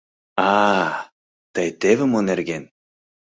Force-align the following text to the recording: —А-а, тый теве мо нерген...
—А-а, 0.51 0.85
тый 1.53 1.67
теве 1.81 2.05
мо 2.11 2.19
нерген... 2.29 2.63